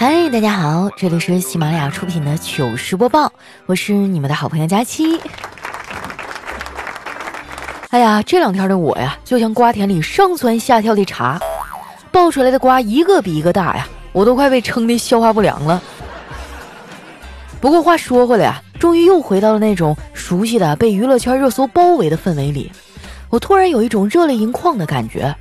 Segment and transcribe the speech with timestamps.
[0.00, 3.32] 嗨，大家好，这里是喜马拉雅出品的糗事播报，
[3.66, 5.18] 我是你们的好朋友佳期。
[7.90, 11.40] 哎呀，这两天的我呀，就像瓜田里上蹿下跳的茶，
[12.12, 15.82] 爆出来的瓜一个比一个大呀，我都快被撑得消化不良了。
[17.60, 22.70] 不过话说回来啊，终于又回到了那种熟悉的被娱乐圈热搜包围的氛围里，
[23.30, 25.34] 我突然有一种热泪盈眶的感觉。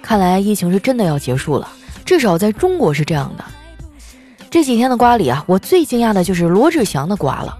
[0.00, 1.70] 看来疫情是真的要结束了，
[2.06, 3.44] 至少在中国是这样的。
[4.50, 7.56] 这几天的瓜里啊，我最惊讶的就是罗志祥的瓜了。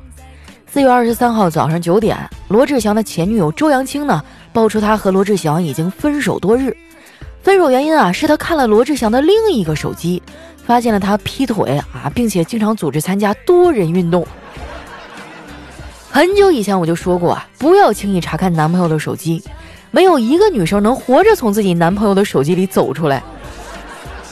[0.66, 2.18] 四月二十三号早上九点，
[2.48, 4.20] 罗志祥的前女友周扬青呢
[4.52, 6.76] 爆出他和罗志祥已经分手多日，
[7.42, 10.20] 分手原因啊是他看了罗志祥的另一个手机，
[10.66, 14.26] 发现了他劈腿啊，并且经常组织参加多人运动。
[16.10, 19.40] 很久以前我就说过啊，不要轻易查看男朋友的手机。
[19.92, 23.22] 没有一个女生能活着从自己男朋友的手机里走出来。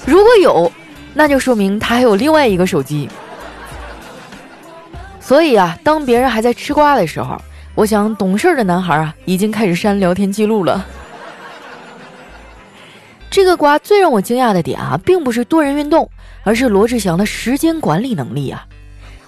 [0.06, 0.70] 如果有，
[1.18, 3.08] 那就说明他还有另外一个手机。
[5.18, 7.36] 所以啊，当别人还在吃瓜的时候，
[7.74, 10.86] 我想懂事的男孩啊已经开始删聊天记录了。
[13.28, 16.08] 这个瓜最让我惊讶的点啊，并不是多人运动，
[16.44, 18.64] 而是罗志祥的时间管理能力啊！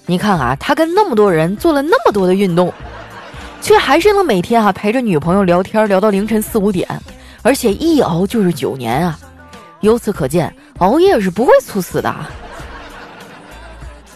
[0.06, 2.72] 你看啊，他跟那么多人做了那么多的运动。
[3.60, 6.88] 却还是能每天啊陪着女朋友聊天聊到凌晨四五点，
[7.42, 9.18] 而且一熬就是九年啊！
[9.80, 12.14] 由此可见，熬夜是不会猝死的。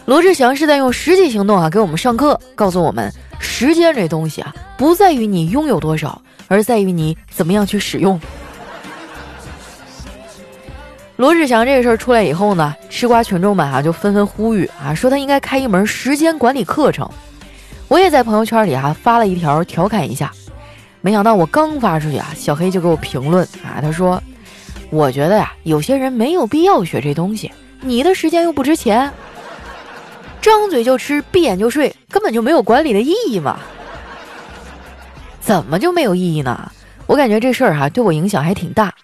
[0.06, 8.20] 罗志祥是在用实际行动啊给我们上课，告诉我们时间这东西啊不在于你拥有多少，而在于你怎么样去使用。
[11.16, 17.08] 罗志祥这个事儿出来以后呢，吃瓜群众们啊就纷纷呼吁啊，说他应该开一门时间管理课程。
[17.88, 20.32] 我也在朋友圈里啊发了一条调侃一下，
[21.00, 24.20] 没想到我刚发出去啊，小黑就给我评论啊，他说
[24.94, 27.50] ：“我觉得呀，有些人没有必要学这东西，
[27.80, 29.10] 你的时间又不值钱，
[30.40, 33.58] 张嘴就吃，闭眼就睡，根本就没有管理的意义嘛。”
[35.42, 36.70] 怎么就没有意义呢？
[37.06, 38.94] 我感觉这事儿哈对我影响还挺大，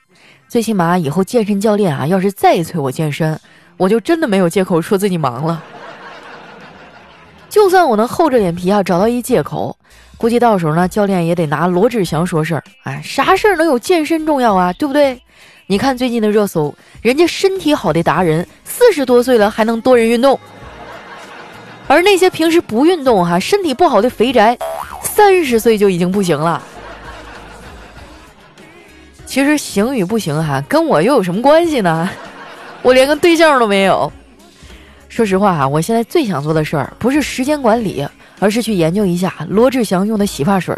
[0.48, 3.38] 最起码以后健身教练啊要是再催我健身，
[3.76, 5.60] 我就真的没有借口说自己忙了。
[7.48, 9.76] 就算我能厚着脸皮啊找到一借口，
[10.16, 12.62] 估计到时候呢，教练也得拿罗志祥说事儿。
[12.84, 14.72] 哎，啥事儿能有健身重要啊？
[14.74, 15.20] 对不对？
[15.70, 20.36] 你看最近的热搜，人家身体好的达人，四十多岁了还能多人运动，
[21.86, 24.59] 而那些平时不运动哈、身体不好的肥宅，
[25.00, 26.60] 三十岁就已经不行了。
[29.25, 32.10] 其实行与不行哈，跟我又有什么关系呢？
[32.82, 34.12] 我连个对象都没有。
[35.09, 38.04] 说实话哈，我现在最想做的事儿不是时间管理，
[38.41, 40.76] 而是去研究一下罗志祥用的洗发水。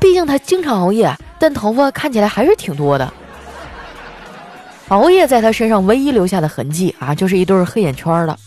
[0.00, 3.12] 毕竟他经常熬夜，但头发看起来还是挺多的。
[4.88, 8.38] 熬夜在他身上唯一留下的痕迹啊，就是一对黑眼圈了。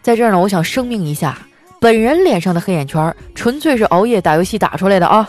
[0.00, 1.36] 在这儿呢，我想声明一下，
[1.80, 5.28] 本人脸上的黑眼圈纯粹是熬夜打游戏打出来的啊，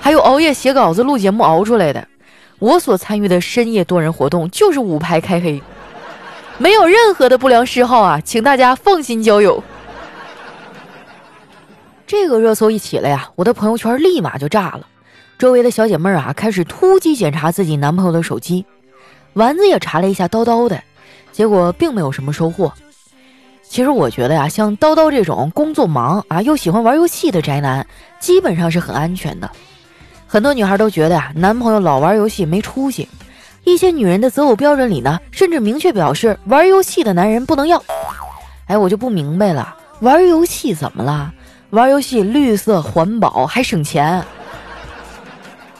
[0.00, 2.06] 还有熬夜写稿子录节目熬出来的。
[2.58, 5.60] 我所参与的深夜多人活动就是五排开黑。
[6.58, 9.62] 没有任何的不良嗜好啊，请大家放心交友。
[12.06, 14.86] 这个热搜一起来呀，我的朋友圈立马就炸了，
[15.38, 18.64] 周围的小姐妹儿啊开始突击检查自己男朋友的手机，
[19.34, 20.82] 丸子也查了一下叨叨的，
[21.32, 22.72] 结果并没有什么收获。
[23.62, 27.84] 其实我觉得呀，像叨叨这种工作忙啊又喜欢玩游戏的宅男，
[28.20, 29.50] 基本上是很安全的。
[30.26, 33.08] 很多女孩都觉得呀，男朋友老玩游戏没出息。
[33.64, 37.82] 一些女人的择偶标准里呢，甚至明确表示玩游戏的男人不能要。
[38.66, 41.32] 哎，我就不明白了，玩游戏怎么了？
[41.70, 44.22] 玩游戏绿色环保还省钱。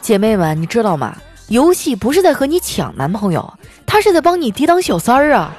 [0.00, 1.16] 姐妹们，你知道吗？
[1.48, 3.52] 游戏不是在和你抢男朋友，
[3.84, 5.54] 他是在帮你抵挡小三儿啊。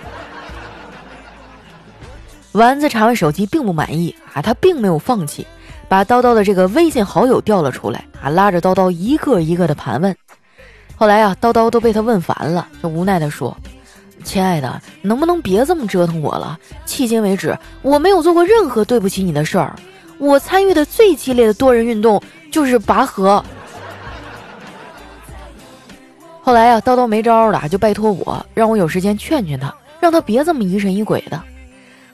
[2.54, 5.46] 丸子查完手机并不满意啊，他并没有放弃，
[5.88, 10.16] 把叨叨的这个微信好友调了出来啊，拉着叨叨一个一个的盘问。
[10.96, 13.56] 后来啊，叨叨都被他问烦了，就无奈的说
[14.24, 16.58] ：“亲爱的，能不能别这么折腾我了？
[16.88, 19.76] 迄今为止，我没有做过任何对不起你的事儿。
[20.18, 22.20] 我参与的最激烈的多人运动
[22.52, 23.44] 就是拔河。”
[26.46, 31.42] 后来呀，叨叨没招了，就拜托我，让我有时间劝劝他，让他别这么疑神疑鬼的。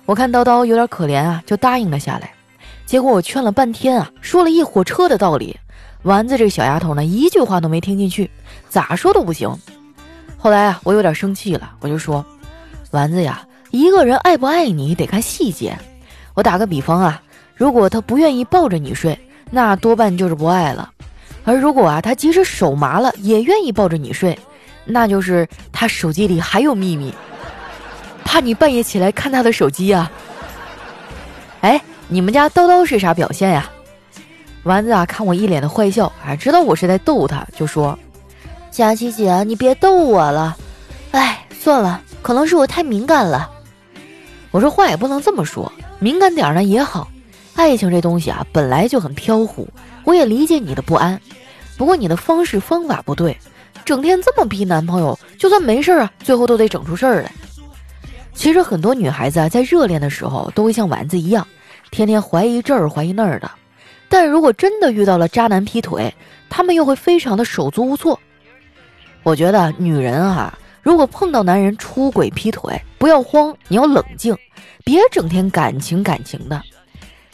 [0.05, 2.31] 我看叨叨有点可怜啊，就答应了下来。
[2.85, 5.59] 结果我劝了半天啊，说了一火车的道理。
[6.03, 8.31] 丸子这小丫头呢，一句话都没听进去，
[8.69, 9.53] 咋说都不行。
[10.37, 12.25] 后来啊，我有点生气了，我就说
[12.91, 15.77] ：“丸子呀，一个人爱不爱你得看细节。
[16.35, 17.21] 我打个比方啊，
[17.53, 19.19] 如果他不愿意抱着你睡，
[19.49, 20.89] 那多半就是不爱了；
[21.43, 24.37] 而如果啊，他即使手麻了也愿意抱着你睡，
[24.85, 27.13] 那就是他手机里还有秘密。”
[28.23, 30.09] 怕你半夜起来看他的手机呀。
[31.61, 33.69] 哎，你们家叨叨是啥表现呀？
[34.63, 37.97] 丸子啊，看我一脸的坏笑，啊，知道我是在逗他，就说
[38.71, 40.55] ：“佳琪姐，你别逗我了。
[41.11, 43.49] 哎，算了，可能是我太敏感了。”
[44.51, 47.09] 我说话也不能这么说，敏感点呢也好。
[47.55, 49.67] 爱情这东西啊，本来就很飘忽，
[50.03, 51.19] 我也理解你的不安。
[51.77, 53.35] 不过你的方式方法不对，
[53.83, 57.31] 整天这么逼男朋友，就算没事儿啊，最后都得整出事儿来。
[58.33, 61.45] 其实很多女孩子啊，在热恋的时候都会像丸子一样，
[61.89, 63.49] 天天怀疑这儿怀疑那儿的。
[64.07, 66.13] 但如果真的遇到了渣男劈腿，
[66.49, 68.19] 她们又会非常的手足无措。
[69.23, 74.35] 我觉得女人啊，如果碰到男人出轨劈腿，不要慌，你要冷静，
[74.83, 76.61] 别整天感情感情的。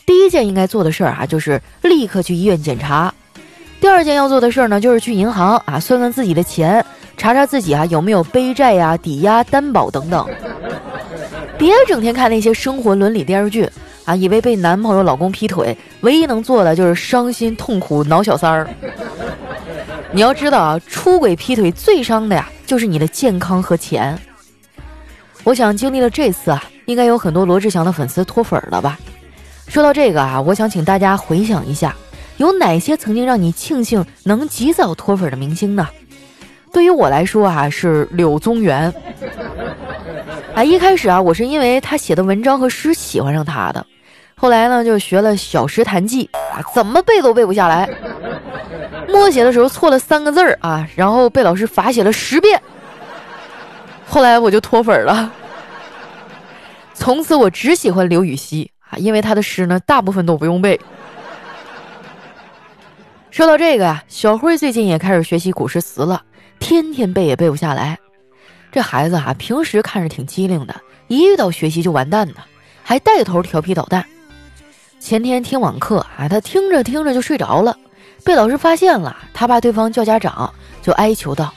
[0.07, 3.13] 第一件应该做的事儿啊，就是立刻去医院检查。
[3.81, 6.83] 第二件要做的事儿呢，就是去银行啊，算算自己的钱，
[7.17, 10.25] 查查自己啊有没有背债呀、抵押、担保等等。
[11.57, 13.69] 别整天看那些生活伦理电视剧
[14.05, 18.65] 啊，以为被男朋友、老公劈腿，唯一能做的就是伤心、痛苦、挠小三儿。
[20.13, 24.17] 你要知道啊，出轨劈腿最伤的呀，就是你的健康和钱。
[25.43, 28.97] 我想经历了这次啊，应该有很多罗志祥的粉丝脱粉了吧。
[29.67, 31.95] 说到这个啊，我想请大家回想一下，
[32.37, 35.87] 有哪些曾经让你庆幸能及早脱粉的明星呢？
[36.73, 38.91] 对于我来说啊，是柳宗元。
[40.55, 43.85] 啊，一开始啊，我是因为他写的文章和诗喜欢上他的，
[44.35, 47.87] 后来呢，就学了《小石潭记》啊，怎么背都背不下来，
[49.07, 52.59] 默写的时候错了三个字儿啊，然后被老师罚写了十遍，
[54.07, 55.31] 后来我就脱粉了，
[56.93, 58.71] 从此我只喜欢刘禹锡。
[58.89, 60.79] 啊，因为他的诗呢，大部分都不用背。
[63.29, 66.23] 说到这个呀，小辉最近也开始学习古诗词了，
[66.59, 67.97] 天天背也背不下来。
[68.71, 70.75] 这孩子啊，平时看着挺机灵的，
[71.07, 72.35] 一遇到学习就完蛋呢，
[72.83, 74.03] 还带头调皮捣蛋。
[74.99, 77.77] 前天听网课啊，他听着听着就睡着了，
[78.23, 80.51] 被老师发现了，他怕对方叫家长，
[80.81, 81.53] 就哀求道：“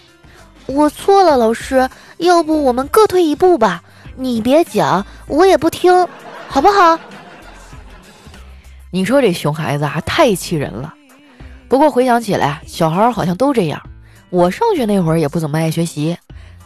[0.67, 1.89] 我错了，老师，
[2.19, 3.83] 要不我们各退一步吧？
[4.17, 6.07] 你别讲，我也不听，
[6.49, 6.99] 好不好？”
[8.93, 10.93] 你说这熊孩子啊，太气人了。
[11.69, 13.81] 不过回想起来，小孩好像都这样。
[14.31, 16.17] 我上学那会儿也不怎么爱学习，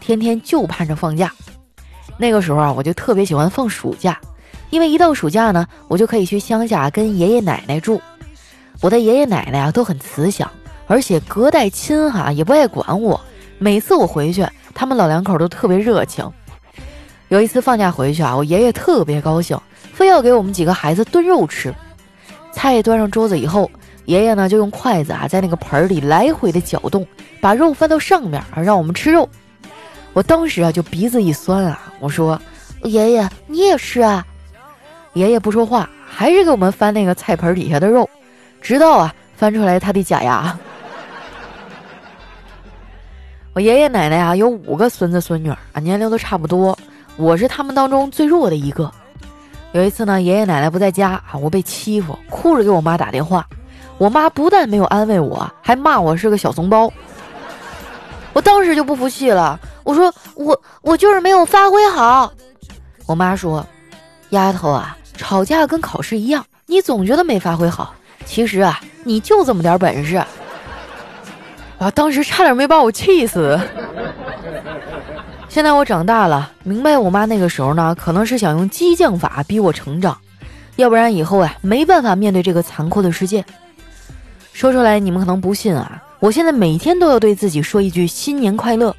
[0.00, 1.30] 天天就盼着放假。
[2.16, 4.18] 那个时候啊，我就特别喜欢放暑假，
[4.70, 8.00] 因为一到暑假呢，我就可以去乡下跟爷爷奶奶住。
[8.80, 10.50] 我的爷爷奶奶啊都很慈祥，
[10.86, 13.20] 而且隔代亲哈也不爱管我。
[13.58, 16.26] 每次我回去，他们老两口都特别热情。
[17.28, 19.58] 有一次放假回去啊，我爷爷特别高兴，
[19.92, 21.74] 非要给我们几个孩子炖肉吃。
[22.54, 23.70] 菜端上桌子以后，
[24.06, 27.06] 爷爷呢就用筷子啊在那个盆里来回的搅动，
[27.40, 29.28] 把肉翻到上面啊，让我们吃肉。
[30.14, 32.40] 我当时啊就鼻子一酸啊，我说
[32.84, 34.24] ：“爷爷你也吃啊？”
[35.14, 38.08] 爷爷不说话，还是给我们翻那个菜盆底下的肉，
[38.62, 40.56] 直到啊翻出来他的假牙。
[43.52, 46.76] 我爷爷奶奶啊有五个孙子孙女啊，年龄都差不多，
[47.16, 48.90] 我是他们当中最弱的一个。
[49.74, 53.44] 有一次呢，爷爷奶奶不在家啊，我被欺负，哭着给我妈打电话。
[53.98, 56.92] 我妈不但没有安慰我，还骂我是个小怂包。
[58.32, 62.32] 我当时就不服气了，我说我我就是没有发挥好。
[63.06, 63.66] 我妈说
[64.30, 67.92] ：“丫头啊，吵架跟考试一样，你总觉得没发挥好，
[68.24, 70.22] 其实啊，你就这么点本事。”
[71.78, 73.58] 我当时差点没把我气死。
[75.54, 80.18] 现在我长大了，明白我妈那个时候呢，可能是想用激将法逼我成长，
[80.74, 83.44] 要不然以后啊没办法面对这个残酷的世界。
[84.52, 88.92] 说出来你们可能不信啊，我现在每天都要对自己说一句新年快乐，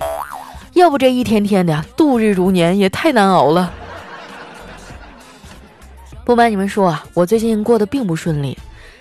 [0.75, 3.69] 要不这一天天的呀度日如年也太难熬了。
[6.23, 8.57] 不瞒你们说啊，我最近过得并不顺利，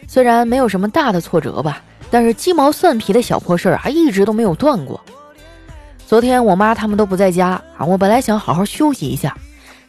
[0.08, 1.80] 虽然没有什么大的挫折吧，
[2.10, 5.00] 但是鸡毛蒜皮的小破事儿啊一直都没有断过。
[6.06, 9.36] 昨天我妈他们都不在家啊，我本来想好好休息一下，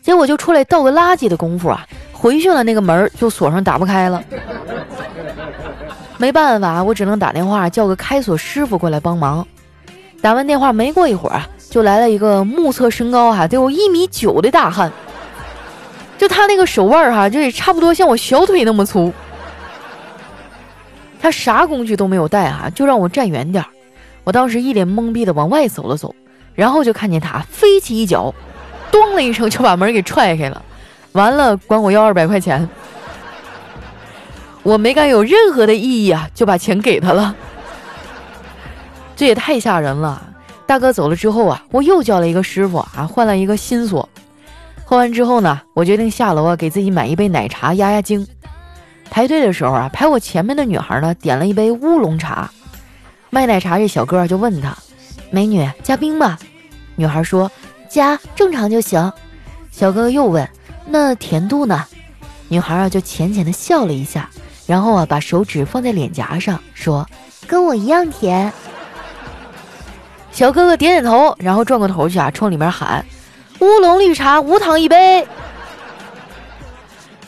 [0.01, 4.24] 结果就出来倒个垃圾的功夫啊，回去了那个门就锁上打不开了。
[6.17, 9.45] 没办法，我只能打电话叫个开锁师傅过来帮忙。
[10.22, 14.91] 打完电话没过一会儿啊，就来了一个目测身高哈得有一米九的大汉，
[16.17, 19.13] 就他那个手腕哈，就也差不多像我小腿那么粗。
[21.22, 23.67] 他啥工具都没有带哈，就让我站远点儿。
[24.25, 26.13] 我当时一脸懵逼的往外走了走，
[26.53, 28.34] 然后就看见他飞起一脚，
[28.91, 30.62] 咚了一声就把门给踹开了，
[31.13, 32.67] 完了管我要二百块钱，
[34.63, 37.34] 我没敢有任何的异议啊，就把钱给他了。
[39.15, 40.22] 这也太吓人了！
[40.65, 44.10] 大哥走了之后啊，我又叫了一个师傅啊，换了一个新锁。
[44.84, 48.27] 喝完之后呢，我决定下楼啊，给自己买一杯奶茶压压惊。
[49.10, 52.50] 排队的时候啊，排我前面的女孩呢，点了一杯乌龙茶。
[53.36, 54.74] 卖奶茶这小哥就问她
[55.30, 56.38] ：“美女，加冰吗？”
[56.96, 57.51] 女孩说
[57.92, 59.12] ：“加，正常就行。”
[59.74, 60.50] 小哥哥又问
[60.88, 61.84] ：“那甜度呢？”
[62.48, 64.30] 女孩啊就浅浅的笑了一下，
[64.65, 67.06] 然后啊把手指放在脸颊上说
[67.46, 68.54] ：“跟我一样甜。”
[70.32, 73.06] 小哥哥点点头，然后转过头去啊，冲里面喊
[73.60, 75.27] ：“乌龙绿茶无糖一杯。”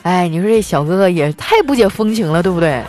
[0.04, 2.82] 哎，你说这小哥哥也太不解风情了，对不对？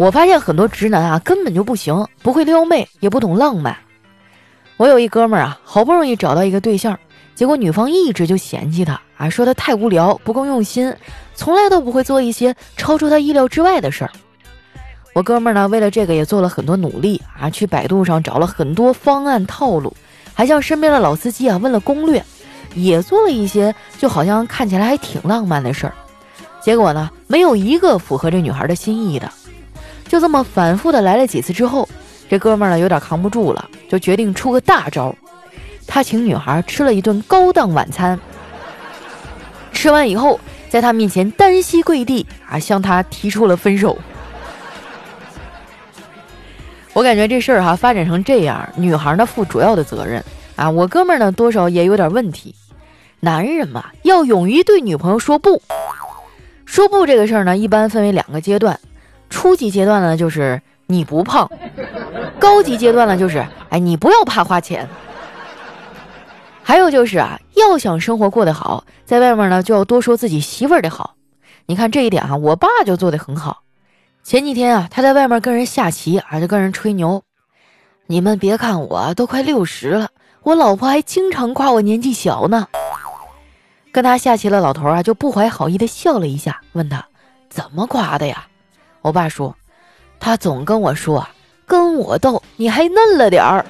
[0.00, 3.76] 我发现很多直男啊根本就不行，不会撩妹，也不懂浪漫。
[4.78, 6.98] 我有一哥们儿啊，好不容易找到一个对象，
[7.34, 10.90] 结果女方一直就嫌弃他啊，说他太无聊，不够用心，
[11.34, 14.10] 从来都不会做一些超出他意料之外的事儿。
[15.12, 19.94] 我哥们儿呢，为了这个也做了很多努力啊，去百度上找了很多方案套路，
[20.32, 22.24] 还向身边的老司机啊问了攻略，
[22.74, 25.92] 也做了一些就好像看起来还挺浪漫的事儿。
[26.62, 29.30] 结果呢，没有一个符合这女孩的心意的。
[30.10, 31.88] 就这么反复的来了几次之后。
[32.28, 35.14] 这哥们儿呢有点扛不住了，就决定出个大招。
[35.86, 38.18] 他请女孩吃了一顿高档晚餐，
[39.72, 40.38] 吃完以后，
[40.68, 43.96] 在他面前单膝跪地啊，向他提出了分手。
[46.92, 50.24] 我感觉这事儿哈发展成这样，女孩呢负主要的责任
[50.56, 52.54] 啊，我哥们儿呢多少也有点问题。
[53.18, 55.60] 男人嘛，要勇于对女朋友说不。
[56.64, 58.78] 说不这个事儿呢，一般分为两个阶段，
[59.30, 60.60] 初级阶段呢就是。
[60.86, 61.48] 你不胖，
[62.40, 64.88] 高级阶段呢，就是哎，你不要怕花钱。
[66.64, 71.14] 还有就是啊，要想生活过得好，在外面呢就要多说自己媳妇儿的好。
[71.66, 73.62] 你看这一点啊，我爸就做得很好。
[74.24, 77.22] 前几天啊，他在外面跟人下棋啊，就跟人吹牛。
[78.08, 80.08] 你们别看我都快六十了，
[80.42, 82.66] 我老婆还经常夸我年纪小呢。
[83.92, 87.06] 跟他下棋的老头啊，就不怀好意的笑了一下，问他
[87.48, 88.48] 怎么夸的呀？
[89.02, 89.54] 我爸说。
[90.22, 91.26] 他总跟我说
[91.64, 93.64] ：“跟我斗，你还嫩了点儿。”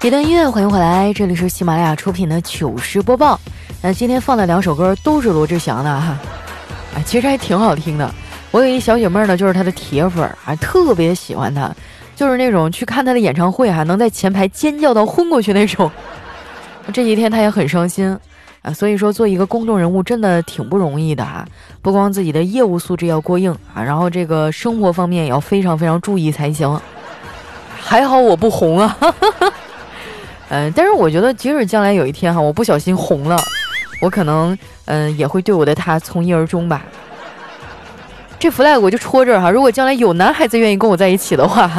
[0.00, 3.38] 一段音乐，欢迎回来，这里是喜马拉雅出品的糗事播报。
[3.82, 6.16] 那今天放的两首歌都是罗志祥的哈，
[6.94, 8.10] 哎，其实还挺好听的。
[8.56, 11.70] 我有一小姐妹呢，就是她的铁粉，还特别喜欢她，
[12.14, 15.90] 就是那种去看她的演唱会，还能在前排尖叫到昏过去那种。
[16.90, 18.18] 这几天她也很伤心
[18.62, 21.46] 啊，所以说做一个公众人物真的挺不容易的啊，
[21.82, 26.80] 不光自己的业务素质要过硬啊，然后这个生活方面也要非常非常注意才行。
[27.78, 28.96] 还好我不红啊，
[30.48, 33.36] 嗯， 但是我觉得即使将来有一天哈，我不小心红了，
[34.00, 36.82] 我可能嗯也会对我的他从一而终吧。
[38.38, 41.70] 这 flag 我就戳这儿哈，如果将来有男孩子愿意跟我在一起的话，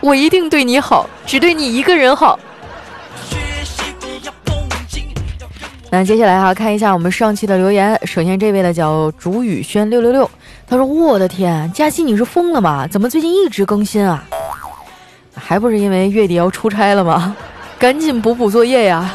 [0.00, 2.38] 我一定对你好，只对你一个人好。
[5.90, 7.98] 那接下来哈，看一下我们上期的留言。
[8.04, 10.30] 首先这位呢叫竹雨轩六六六，
[10.68, 12.86] 他说：“我的天，佳期你是疯了吗？
[12.86, 14.22] 怎么最近一直更新啊？
[15.34, 17.34] 还不是因为月底要出差了吗？
[17.78, 19.14] 赶紧补补作业呀！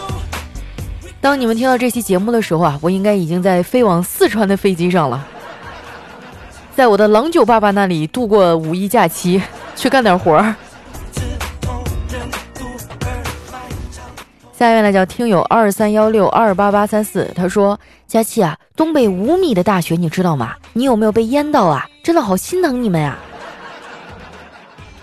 [1.22, 5.28] 当你们听到这期节目的时候啊，我应该已经在飞往四川的飞机上了。”
[6.76, 9.40] 在我的郎酒爸爸那里度过五一假期，
[9.76, 10.56] 去干点活儿。
[14.58, 20.56] 下一位呢叫听友二三幺六二八八三四，他说：“佳期啊，东北五米的大雪你知道吗？
[20.74, 21.86] 你有没有被淹到啊？
[22.04, 23.18] 真的好心疼你们呀！”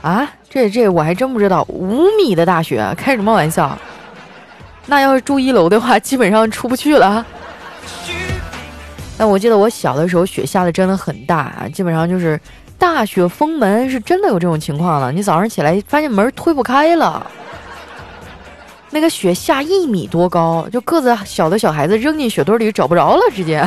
[0.03, 3.79] 啊，这这我还真不知道，五米的大雪，开什么玩笑？
[4.87, 7.25] 那要是住一楼的话，基本上出不去了。
[9.21, 12.41] 但我记得我小的时候雪下的真的很大啊，基本上就是
[12.79, 15.12] 大雪封门，是真的有这种情况了。
[15.12, 17.31] 你早上起来发现门推不开了，
[18.89, 23.62] 那个雪下一米多高，就个子小的小孩子扔进雪堆里找不着了，直接。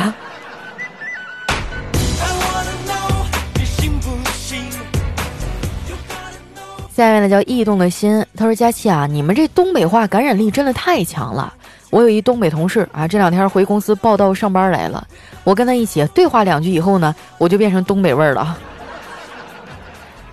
[6.96, 11.54] 下面呢叫异动的心，他说：“佳琪啊，你们这东北话感染力真的太强了。”
[11.90, 15.06] 我有一东北同事啊，这两天回公司报道上班来了。
[15.44, 18.58] 我跟他一起对话两句以后呢，我就变成东北味儿了。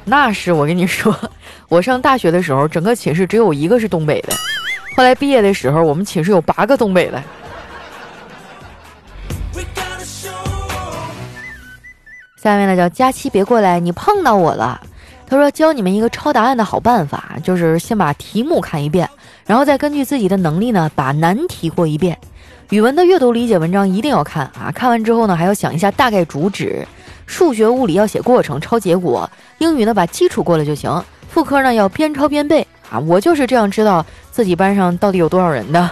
[0.03, 1.15] 那是我跟你说，
[1.69, 4.33] 我上大学的时候，整个寝室只有一个是东北的。
[4.95, 7.21] 后来毕业的时候，我们寝室有八个东北的。
[12.41, 14.81] 下面呢叫佳期，别过来，你碰到我了。
[15.27, 19.07] 他说教你们一个抄答案的好办法，就是先把题目看一遍。
[19.45, 22.17] 然后再根据自己的能力呢，把难题过一遍，
[22.71, 26.87] 语文的阅读理解文章一定要看啊，看完之后呢，还要想一下大概主旨。
[27.25, 31.03] 数学、物理要写过程、抄结果，英语呢把基础过了就行。
[31.29, 35.81] 副科呢要边抄边背啊，我就是这样知道自己班上到底有多少人的。
[35.81, 35.91] 啊，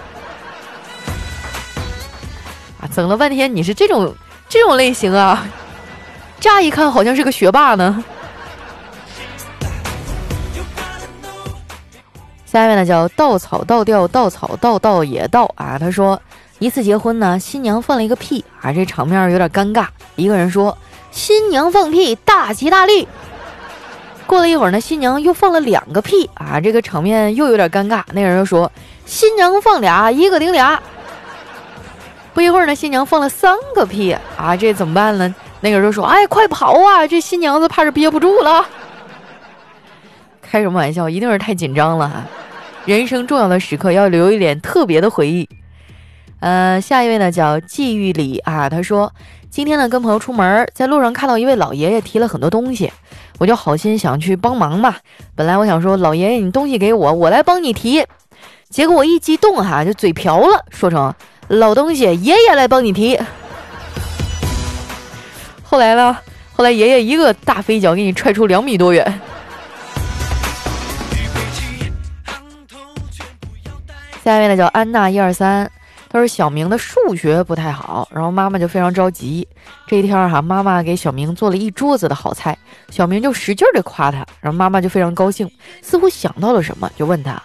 [2.96, 4.16] 整了半天你是这种
[4.48, 5.46] 这种类型啊，
[6.40, 8.02] 乍一看好像是个学霸呢。
[12.46, 15.78] 下面呢叫稻草倒掉，稻草倒倒也倒啊。
[15.78, 16.20] 他说
[16.60, 19.88] 一次结婚呢，新娘放了一个屁啊，这场面有点尴尬。
[20.18, 20.78] 一个人说
[21.10, 23.08] 新娘放屁大吉大利。
[24.28, 28.04] 过了一会儿呢，新娘又放了两个屁啊，这个场面又有点尴尬。
[28.12, 28.70] 那个人又说
[29.06, 30.80] 新娘放俩，一个顶俩。
[32.34, 35.34] 不一会儿呢，新娘放了三个屁啊，这怎么办呢？
[35.62, 37.08] 那个人就说：“哎，快跑啊！
[37.08, 38.66] 这新娘子怕是憋不住了。”
[40.42, 41.10] 开什么玩笑？
[41.10, 42.24] 一定是太紧张了哈！
[42.86, 45.50] 人生重要的时刻要留一点特别的回忆。
[46.40, 49.14] 呃，下一位呢叫季玉礼啊，他说
[49.50, 52.92] 今天呢跟朋友出门，在路上看到一位老爷爷提了很多东西，
[53.38, 54.98] 我就好心想去帮忙吧。
[55.36, 58.06] 本来我想说老爷爷你东西给我，我来帮你提，
[58.70, 61.14] 结果我一激动哈就嘴瓢了，说成。
[61.48, 63.20] 老东西，爷爷来帮你提。
[65.64, 66.18] 后来呢？
[66.54, 69.22] 后来爷爷一个大飞脚给你踹出两米多远。
[74.24, 75.72] 下一位呢叫安娜一二三，
[76.12, 79.48] 他说小明的数学不太好，然后妈妈就非常着急。
[79.86, 82.58] 这一天哈，妈妈给小明做了一桌子的好菜，
[82.90, 85.50] 小明就使劲儿的夸他，然后妈妈就非常高兴，
[85.84, 87.40] 似乎想到了什么，就问他：“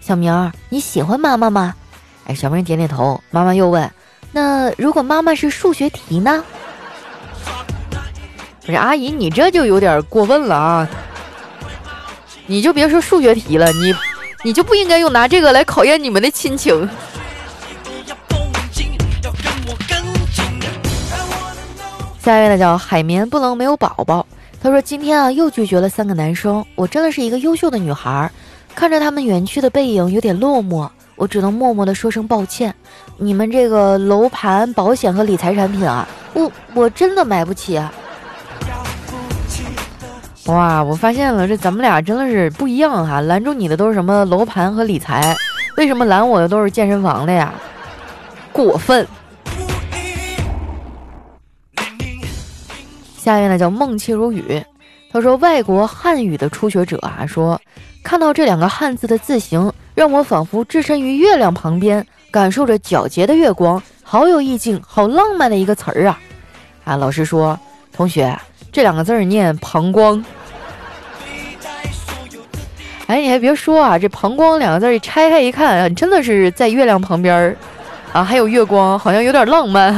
[0.00, 1.74] 小明，你喜欢妈妈吗？”
[2.26, 3.18] 哎，小明点点头。
[3.30, 3.90] 妈妈又问
[4.32, 6.44] ：“那如果妈妈是数学题呢？”
[8.66, 10.88] 不是阿姨，你这就有点过分了啊！
[12.46, 13.94] 你就别说数学题了，你
[14.44, 16.88] 你就不应该用拿这个来考验你们的亲情。
[22.30, 24.24] 下一位呢，叫海绵不能没有宝宝。
[24.62, 28.30] 他说：“今天啊，又拒绝了三个男生，我真的是一个优秀的女孩，
[28.72, 32.74] 看着他们远去的背影，有点落寞。”我只能默默的说声抱歉，
[33.18, 37.92] 你们这个楼盘、保险和理财产品啊， 我我真的买不起啊！
[40.46, 43.20] 哇，我发现了，这咱们俩真的是不一样哈！
[43.20, 45.36] 拦住你的都是什么楼盘和理财，
[45.76, 47.52] 为什么拦我的都是健身房的呀？
[48.52, 49.06] 过分！
[53.22, 54.64] 下面呢叫梦气如雨，
[55.12, 57.60] 他说外国汉语的初学者啊，说
[58.02, 59.70] 看到这两个汉字的字形。
[59.92, 66.18] 让我仿佛置身于月亮旁边，感受着皎洁的月光，好有意境，好浪漫的一个词儿啊！
[66.84, 67.58] 啊，老师说，
[67.92, 68.34] 同学，
[68.72, 70.24] 这两个字儿念膀胱。
[73.08, 77.56] 哎，你还别说啊，这膀胱两个字儿拆开一看啊，真的是在月亮旁边儿
[78.14, 79.92] 啊，还有月光，好像有点浪漫。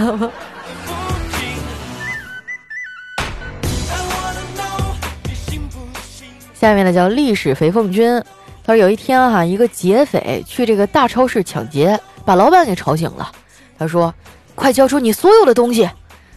[6.63, 8.23] 下面呢叫历史肥凤君。
[8.65, 13.33] 他说有一天哈，一个劫匪去这个大超市抢劫，把老板给吵醒了。
[13.77, 14.15] 他说
[14.55, 15.91] ：“快交出你所有的东西！”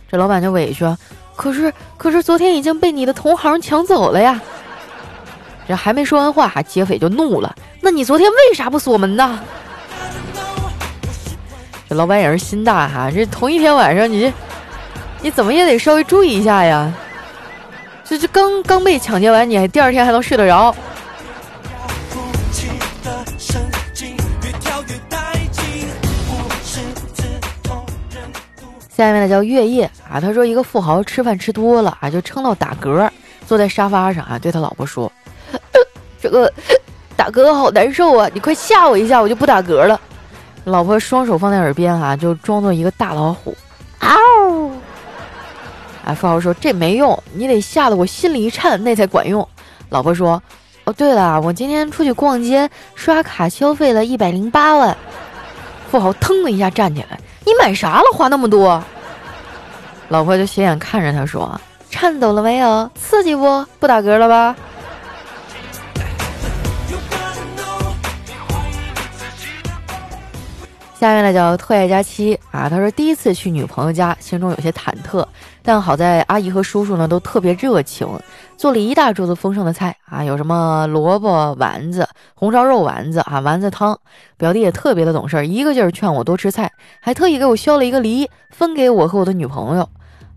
[0.09, 0.83] 这老板就委屈
[1.37, 4.41] ：“可是，可是昨天已经被你的同行抢走了呀！”
[5.69, 9.39] 这还没说完话，劫匪就怒了：“那你昨天为啥不锁门呢？”
[11.87, 14.33] 这老板也是心大哈，这同一天晚上，你这
[15.21, 16.91] 你怎么也得稍微注意一下呀。
[18.07, 20.73] 这这刚刚被抢劫完，你还第二天还能睡得着？
[28.89, 33.09] 下面呢叫月夜啊，他说一个富豪吃饭吃多了啊，就撑到打嗝，
[33.45, 35.11] 坐在沙发上啊，对他老婆说
[36.21, 36.49] ：“这个
[37.17, 39.99] 打嗝好难受啊，你快吓我一下，我就不打嗝了。”
[40.63, 43.53] 老婆双手放在耳边啊，就装作一个大老虎，
[43.99, 44.07] 嗷！
[44.07, 44.15] 啊，
[46.05, 49.45] 啊富豪说这没用，你得吓得我心里一颤，那才管用。
[49.89, 50.41] 老婆说
[50.85, 54.95] ：“哦，对了，我今天出去逛街，刷卡消费了一百零八万。”
[55.89, 57.19] 富豪腾的一下站起来。
[57.43, 58.05] 你买啥了？
[58.13, 58.83] 花那么多？
[60.09, 62.89] 老婆就斜眼看着他说：“颤抖了没有？
[62.93, 63.65] 刺激不？
[63.79, 64.55] 不打嗝了吧？”
[70.97, 75.23] 下面呢叫特爱佳期啊，他说第一次去女朋友家，心中有些忐忑，
[75.65, 78.07] 但好在阿姨和叔叔呢都特别热情。
[78.55, 83.99] 做了一大桌子丰盛的菜啊，有什么萝卜丸子、红烧肉丸子啊、丸子汤。
[84.37, 89.89] 表弟也特别的懂事，一个劲儿劝我多吃菜，还特意给我削了一个梨分给我和我的女朋友。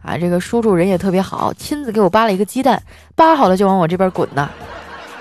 [0.02, 2.82] 啊，这个叔叔人也特别好，亲自给我扒了一个鸡蛋，
[3.14, 4.48] 扒好了就往我这边滚呐。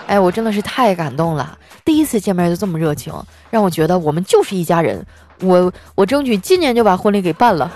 [0.08, 3.14] 哎，我真的是太感动了，第一次见面就这么热情，
[3.50, 5.06] 让我觉得我们就是一家人。
[5.42, 7.70] 我我争取今年就把婚礼给办了。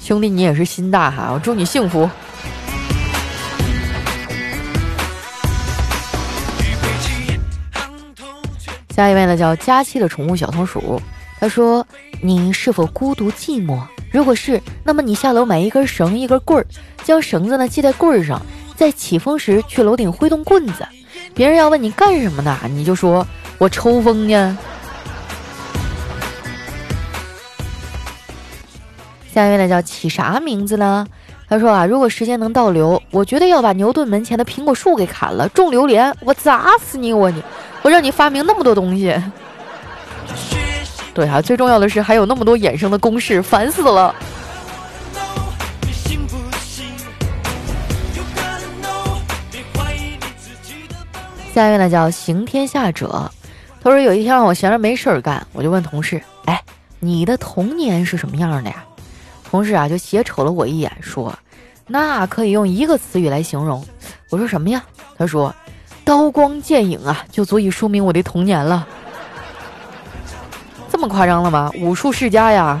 [0.00, 2.08] 兄弟，你也是心大哈，我祝你幸福。
[8.88, 11.00] 下一位呢，叫佳期的宠物小松鼠。
[11.38, 11.86] 他说
[12.20, 13.80] ：“你是否孤独寂寞？
[14.10, 16.66] 如果是，那么你下楼买一根绳，一根棍儿，
[17.04, 18.40] 将绳子呢系在棍儿上，
[18.74, 20.86] 在起风时去楼顶挥动棍子。
[21.34, 23.26] 别人要问你干什么呢，你就说
[23.58, 24.58] 我抽风呢。”
[29.40, 31.06] 下一位呢，叫起啥名字呢？
[31.48, 37.10] 他说啊，如果时间能倒流，我绝对要把牛顿门前的苹果树给砍了，种榴莲，我砸死你！
[37.10, 37.42] 我你，
[37.80, 39.18] 我让你发明那么多东西。
[41.14, 44.14] 对啊，最重要的是还有那么多衍生的公式，烦死了。
[51.54, 53.30] 下一位呢叫行天下者，
[53.82, 56.62] 他说有一天我闲着没事儿干，我就问同事：“哎，
[56.98, 58.84] 你的童年是什么样的呀？”
[59.50, 61.36] 同事啊就斜瞅了我一眼，说
[61.88, 63.84] ：“那可以用一个词语来形容。”
[64.30, 64.80] 我说：“什么呀？”
[65.18, 65.52] 他说
[66.04, 68.86] ：“刀光剑影啊，就足以说明我的童年了。”
[70.88, 71.70] 这么夸张了吗？
[71.78, 72.80] 武术世家呀！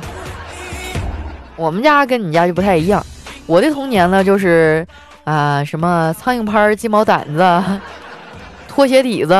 [1.56, 3.04] 我们家跟你家就不太一样。
[3.46, 4.86] 我的童年呢，就是
[5.24, 7.80] 啊，什么苍蝇拍、鸡毛掸子、
[8.68, 9.34] 拖鞋底子、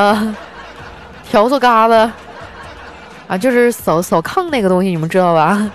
[1.31, 2.11] 笤帚嘎子
[3.27, 5.71] 啊，就是扫扫炕那个东西，你们知道吧？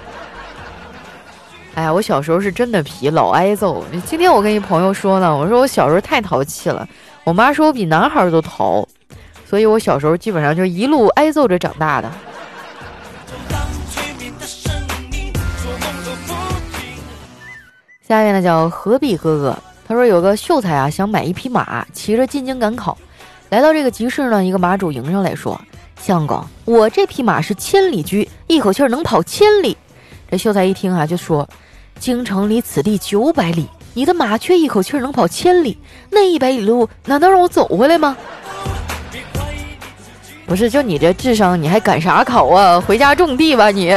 [1.77, 3.85] 哎呀，我小时候是真的皮，老挨揍。
[4.07, 6.89] 今天我跟一朋友说呢，我说我小时候太淘气了，
[7.23, 8.89] 我妈说我比男孩都淘，
[9.45, 12.11] 所以我小时候基本上就一路挨揍着长大的。
[18.09, 22.97] 下面呢叫何必哥哥，他说有个秀才啊想买一匹马，骑着进京赶考，
[23.51, 25.61] 来到这个集市呢，一个马主迎上来说
[26.01, 29.77] ：“相公，我这匹马是千里驹，一口气儿能跑千里。”
[30.31, 31.49] 这秀才一听啊，就说
[32.01, 35.79] ：“京城离此地九百里，你的马却一口气儿能跑千里，
[36.11, 38.17] 那一百里路难道让我走回来吗？”
[40.47, 42.81] 不是，就你这智商，你还赶啥考啊？
[42.81, 43.91] 回家种地吧你。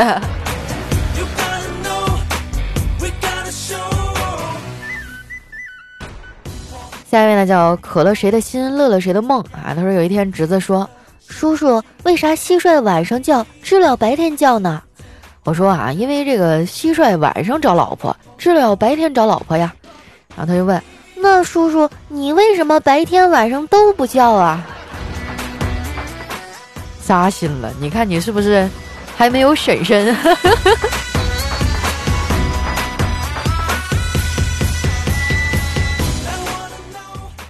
[7.10, 9.74] 下一位呢，叫可了谁的心，乐了谁的梦啊？
[9.76, 10.88] 他说有一天，侄子说
[11.28, 14.82] ：“叔叔，为啥蟋蟀晚上叫，知了白天叫呢？”
[15.46, 19.74] 我说啊，因为这个蟋蟀晚上找老婆，知了白天找老婆呀。
[20.36, 20.80] 然后他就问
[21.18, 24.64] ：“那叔叔，你为什么白天晚上都不叫啊？”
[27.04, 28.70] 扎心了，你看你是不是
[29.18, 30.16] 还没有婶婶？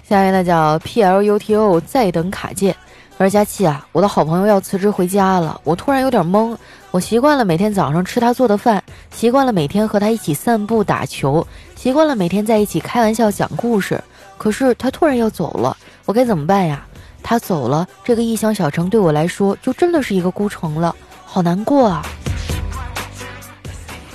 [0.07, 2.73] 下面呢叫 P L U T O，在等卡界。
[3.17, 6.55] 他说：“佳琪啊，我的好朋友要辞职回家了，我突然有点懵。
[6.91, 14.03] 我习惯了每天早上吃他做的饭，习惯了每天和他一起散步打球，习惯了每天在一起开玩笑讲故事。
[14.37, 16.83] 可是他突然要走了，我该怎么办呀？
[17.21, 22.01] 他走了，这个异乡小城对我来说就真的是一个孤城了，好难过啊！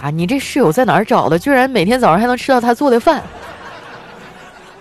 [0.01, 1.39] 啊，你这室友在哪儿找的？
[1.39, 3.23] 居然每天早上还能吃到他做的饭。”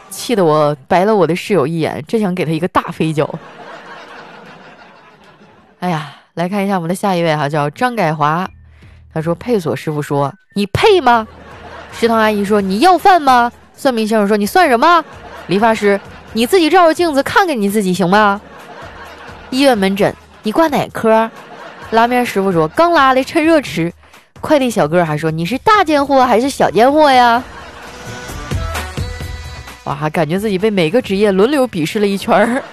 [0.09, 3.29] 气得我白了我的室友一眼，真想给他一个大飞脚。
[5.79, 8.49] 哎呀，来看一下我们的下一位哈，叫张改华。
[9.13, 11.27] 他说：“配锁师傅说你配吗？”
[11.93, 15.05] 食堂阿姨说：“你要饭吗？”算命先生说：“你算什么？”
[15.45, 16.01] 理发师
[16.33, 18.41] ：“你自己照照镜子看看你自己行吗？”
[19.51, 21.29] 医院门诊：“你挂哪科？”
[21.91, 23.93] 拉面师傅说：“刚拉的，趁热吃。”
[24.41, 27.43] 快递小哥还说：“你是大件货还是小件货呀？”
[29.85, 32.63] 哇，感觉自己被每个职业轮流鄙视了一圈儿。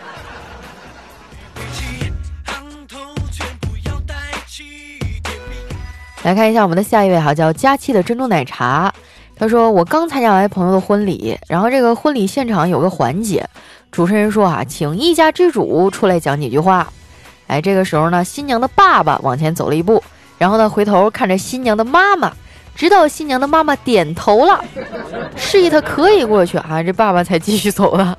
[6.22, 8.92] 来看一下我们的下一位哈，叫佳期的珍珠奶茶。
[9.36, 13.48] 他说：“我刚参加完朋友的婚礼，然后这个婚礼现场有个环节，
[13.90, 16.86] 主持人说啊，请一家之主出来讲几句话。
[17.46, 20.02] 哎，这个时候呢，新娘的爸爸往前走了一步，
[20.36, 22.32] 然后呢，回头看着新娘的妈妈。”
[22.76, 24.64] 直到新娘的妈妈点头了，
[25.36, 28.16] 示意他可以过去啊，这爸爸才继续走了。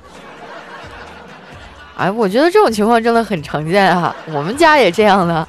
[1.96, 5.48] 哎，我觉得这种情况真的很常见啊，我们家也这样的。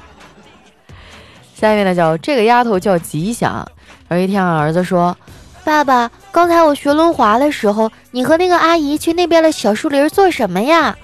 [1.68, 3.66] 下面呢，叫这个丫头叫吉祥。
[4.10, 5.16] 有一天，儿子说
[5.64, 10.94] ：“爸爸，刚才我学轮滑的时候，你和那个阿姨去那边的小树林做什么呀？”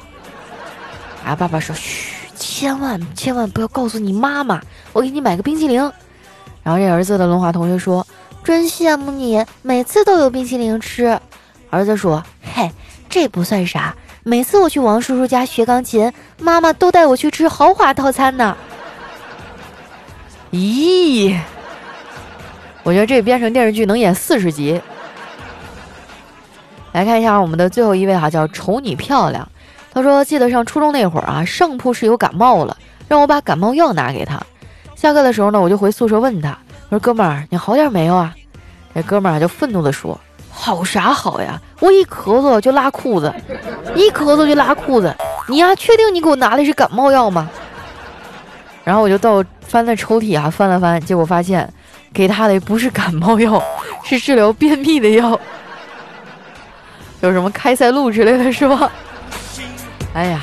[1.24, 4.60] 啊，爸爸说：“嘘，千万千万不要告诉你妈妈，
[4.92, 5.80] 我给你买个冰淇淋。”
[6.62, 8.06] 然后这儿子的轮滑同学说
[8.44, 11.18] ：“真羡慕你，每次都有冰淇淋吃。”
[11.70, 12.22] 儿子说
[12.54, 12.70] ：“嘿，
[13.08, 13.94] 这不算啥，
[14.24, 18.54] 每次我去王叔叔家学钢琴，妈妈都带我去吃豪华套餐呢。”
[20.52, 21.38] 咦，
[22.82, 24.80] 我觉得这编成电视剧能演四十集。
[26.92, 29.48] 来看一下我们的最后一位哈，叫瞅你漂亮。
[29.92, 32.76] 他说：“记得上初中那会儿啊，上铺室友感冒了，
[33.08, 34.40] 让我把感冒药拿给他。
[34.96, 36.56] 下课的时候呢，我就回宿舍问他，
[36.88, 38.34] 我说哥们儿，你好点没有啊？
[38.92, 40.18] 那哥们儿就愤怒地说：
[40.50, 41.60] 好啥好呀？
[41.78, 43.32] 我一咳嗽就拉裤子，
[43.94, 45.14] 一咳嗽就拉裤子。
[45.46, 47.48] 你呀，确定你给我拿的是感冒药吗？
[48.82, 51.72] 然后我就到翻了抽屉啊，翻了翻，结果发现
[52.12, 53.62] 给他的不是感冒药，
[54.02, 55.38] 是治疗便秘的药。”
[57.22, 58.90] 有什么开塞露之类的是吧？
[60.12, 60.42] 哎呀，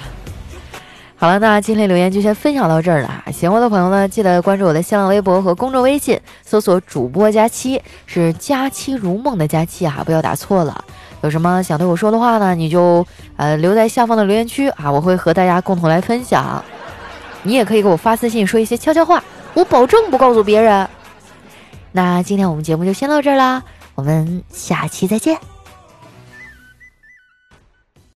[1.17, 3.21] 好了，那今天留言就先分享到这儿了。
[3.33, 10.85] 喜欢的朋友呢，记得关注我的新浪微博和公众微信，搜索“主播佳期”，是“佳期如梦”的佳期啊，不要打错了。
[11.21, 12.55] 有什么想对我说的话呢？
[12.55, 16.63] 你就呃留在下方的留言区啊，我会和大家共同来分享。
[17.43, 19.23] 你也可以给我发私信说一些悄悄话，
[19.53, 20.87] 我保证不告诉别人。
[21.91, 23.63] 那今天我们节目就先到这儿啦，
[23.95, 25.39] 我们下期再见。